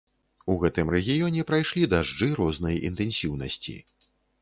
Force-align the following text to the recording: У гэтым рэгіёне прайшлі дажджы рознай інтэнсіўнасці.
У 0.53 0.55
гэтым 0.63 0.87
рэгіёне 0.95 1.45
прайшлі 1.51 1.85
дажджы 1.93 2.33
рознай 2.43 2.83
інтэнсіўнасці. 2.93 3.81